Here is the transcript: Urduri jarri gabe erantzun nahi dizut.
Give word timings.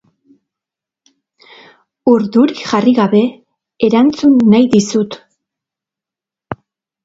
Urduri 2.13 2.57
jarri 2.63 2.95
gabe 3.01 3.23
erantzun 3.91 4.37
nahi 4.57 4.73
dizut. 4.75 5.23